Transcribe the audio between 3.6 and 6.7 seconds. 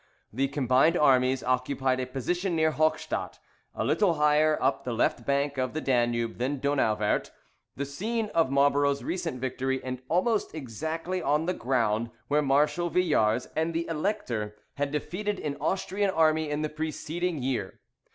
a little higher up the left bank of the Danube than